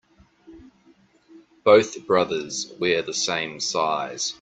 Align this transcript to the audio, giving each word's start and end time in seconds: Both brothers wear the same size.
Both 1.63 2.07
brothers 2.07 2.73
wear 2.79 3.03
the 3.03 3.13
same 3.13 3.59
size. 3.59 4.29